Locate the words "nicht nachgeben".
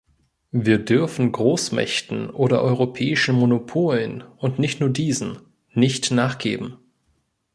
5.73-6.77